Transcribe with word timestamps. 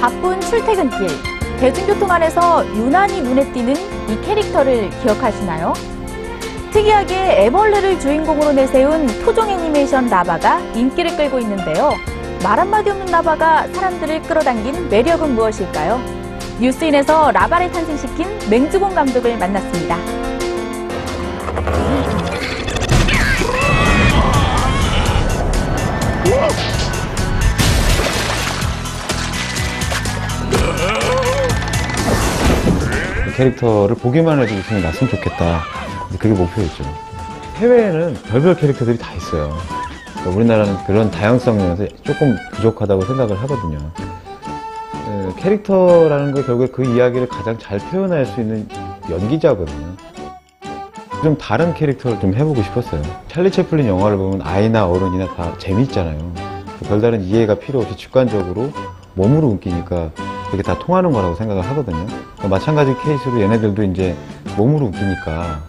바쁜 0.00 0.40
출퇴근길, 0.40 1.08
대중교통 1.58 2.08
안에서 2.10 2.64
유난히 2.76 3.20
눈에 3.20 3.52
띄는 3.52 3.74
이 4.08 4.20
캐릭터를 4.24 4.90
기억하시나요? 5.02 5.72
특이하게 6.72 7.44
애벌레를 7.46 7.98
주인공으로 7.98 8.52
내세운 8.52 9.06
토종 9.24 9.48
애니메이션 9.48 10.06
라바가 10.06 10.60
인기를 10.74 11.16
끌고 11.16 11.40
있는데요. 11.40 11.94
말 12.44 12.60
한마디 12.60 12.90
없는 12.90 13.06
라바가 13.06 13.66
사람들을 13.72 14.22
끌어당긴 14.22 14.88
매력은 14.88 15.34
무엇일까요? 15.34 16.00
뉴스인에서 16.60 17.32
라바를 17.32 17.72
탄생시킨 17.72 18.26
맹주공 18.48 18.94
감독을 18.94 19.36
만났습니다. 19.36 19.96
캐릭터를 33.38 33.94
보기만 33.94 34.40
해도 34.40 34.52
웃음이 34.52 34.82
났으면 34.82 35.12
좋겠다. 35.12 35.60
그게 36.18 36.30
목표였죠. 36.30 36.82
해외에는 37.58 38.14
별별 38.24 38.56
캐릭터들이 38.56 38.98
다 38.98 39.14
있어요. 39.14 39.56
그러니까 40.14 40.36
우리나라는 40.36 40.84
그런 40.84 41.08
다양성 41.12 41.56
면에서 41.56 41.86
조금 42.02 42.36
부족하다고 42.54 43.02
생각을 43.02 43.40
하거든요. 43.42 43.78
에, 45.08 45.32
캐릭터라는 45.36 46.34
게 46.34 46.42
결국에 46.42 46.72
그 46.72 46.84
이야기를 46.84 47.28
가장 47.28 47.56
잘 47.58 47.78
표현할 47.78 48.26
수 48.26 48.40
있는 48.40 48.68
연기자거든요. 49.08 49.94
좀 51.22 51.38
다른 51.38 51.74
캐릭터를 51.74 52.18
좀 52.18 52.34
해보고 52.34 52.60
싶었어요. 52.64 53.00
찰리 53.28 53.52
채플린 53.52 53.86
영화를 53.86 54.16
보면 54.16 54.42
아이나 54.42 54.88
어른이나 54.88 55.32
다 55.36 55.56
재밌잖아요. 55.58 56.32
별다른 56.88 57.22
이해가 57.22 57.54
필요 57.56 57.78
없이 57.78 57.96
직관적으로 57.96 58.72
몸으로 59.14 59.46
웃기니까 59.46 60.10
그게 60.50 60.62
다 60.62 60.78
통하는 60.78 61.12
거라고 61.12 61.34
생각을 61.34 61.62
하거든요. 61.70 62.06
그러니까 62.36 62.48
마찬가지 62.48 62.94
케이스로 63.04 63.40
얘네들도 63.40 63.82
이제 63.84 64.16
몸으로 64.56 64.86
웃기니까 64.86 65.60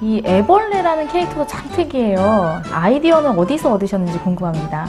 이 0.00 0.22
애벌레라는 0.24 1.08
캐릭터도 1.08 1.46
참 1.46 1.68
특이해요. 1.70 2.60
아이디어는 2.72 3.38
어디서 3.38 3.74
얻으셨는지 3.74 4.18
궁금합니다. 4.20 4.88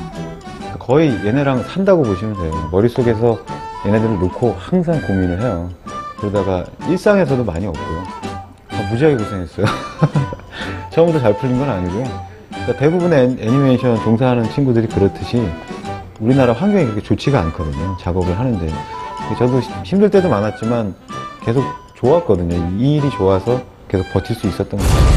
거의 0.80 1.10
얘네랑 1.26 1.64
산다고 1.64 2.02
보시면 2.04 2.34
돼요. 2.36 2.70
머릿속에서 2.72 3.38
얘네들을 3.86 4.20
놓고 4.20 4.56
항상 4.58 5.00
고민을 5.02 5.42
해요. 5.42 5.70
그러다가 6.18 6.64
일상에서도 6.88 7.44
많이 7.44 7.68
없고요. 7.68 8.04
다 8.70 8.90
무지하게 8.90 9.18
고생했어요. 9.18 9.66
처음부터 10.92 11.20
잘 11.20 11.38
풀린 11.38 11.60
건 11.60 11.70
아니고요. 11.70 12.06
그러니까 12.50 12.74
대부분의 12.80 13.20
애- 13.20 13.46
애니메이션 13.46 13.98
종사하는 14.04 14.50
친구들이 14.52 14.88
그렇듯이 14.88 15.48
우리나라 16.24 16.54
환경이 16.54 16.86
그렇게 16.86 17.02
좋지가 17.02 17.40
않거든요. 17.42 17.98
작업을 18.00 18.38
하는데. 18.40 18.74
저도 19.38 19.60
시- 19.62 19.70
힘들 19.84 20.10
때도 20.10 20.30
많았지만 20.30 20.96
계속 21.44 21.64
좋았거든요. 21.96 22.78
이 22.80 22.96
일이 22.96 23.10
좋아서 23.12 23.62
계속 23.90 24.06
버틸 24.14 24.36
수 24.36 24.48
있었던 24.48 24.80
것 24.80 24.86
같아요. 24.88 25.13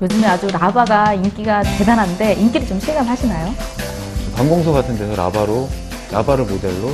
요즘에 0.00 0.26
아주 0.26 0.46
라바가 0.48 1.12
인기가 1.12 1.62
대단한데 1.62 2.34
인기를 2.34 2.66
좀 2.66 2.80
실감하시나요? 2.80 3.54
관공서 4.34 4.72
같은 4.72 4.96
데서 4.96 5.14
라바로 5.14 5.68
라바를 6.12 6.46
모델로 6.46 6.88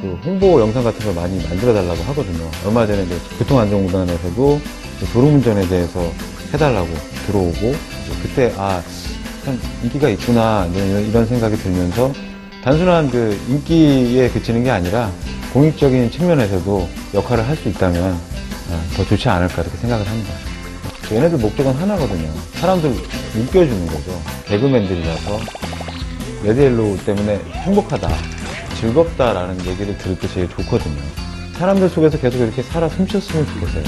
그 0.00 0.18
홍보 0.24 0.60
영상 0.60 0.82
같은 0.82 1.04
걸 1.04 1.14
많이 1.14 1.40
만들어 1.46 1.72
달라고 1.72 2.02
하거든요. 2.02 2.50
얼마 2.66 2.84
전에 2.84 3.04
이제 3.04 3.16
교통안전공단에서도 3.38 4.60
그 4.98 5.06
도로운전에 5.12 5.68
대해서 5.68 6.00
해달라고 6.52 6.88
들어오고 7.26 7.74
그때 8.22 8.52
아 8.56 8.82
참 9.44 9.60
인기가 9.82 10.08
있구나 10.08 10.66
이런, 10.74 11.06
이런 11.08 11.26
생각이 11.26 11.56
들면서 11.56 12.12
단순한 12.62 13.10
그 13.10 13.38
인기에 13.48 14.30
그치는 14.30 14.64
게 14.64 14.70
아니라 14.70 15.10
공익적인 15.52 16.10
측면에서도 16.10 16.88
역할을 17.14 17.46
할 17.46 17.56
수 17.56 17.68
있다면 17.68 18.18
아, 18.70 18.82
더 18.96 19.04
좋지 19.04 19.28
않을까 19.28 19.62
이렇게 19.62 19.76
생각을 19.78 20.06
합니다. 20.08 20.32
얘네들 21.12 21.38
목적은 21.38 21.74
하나거든요. 21.74 22.30
사람들 22.54 22.90
웃겨주는 23.36 23.86
거죠. 23.86 24.22
개그맨들이라서 24.46 25.40
레드옐로우 26.44 26.98
때문에 27.04 27.40
행복하다, 27.52 28.08
즐겁다라는 28.80 29.66
얘기를 29.66 29.96
들을 29.98 30.18
때 30.18 30.26
제일 30.28 30.48
좋거든요. 30.48 30.96
사람들 31.58 31.90
속에서 31.90 32.18
계속 32.18 32.38
이렇게 32.38 32.62
살아 32.62 32.88
숨쉬었으면 32.88 33.46
좋겠어요. 33.46 33.84